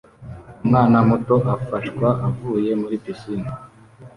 Umwana 0.63 0.97
muto 1.07 1.35
afashwa 1.55 2.07
avuye 2.27 2.71
muri 2.81 2.95
pisine 3.03 3.49